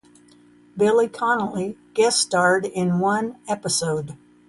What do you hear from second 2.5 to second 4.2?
in one episode.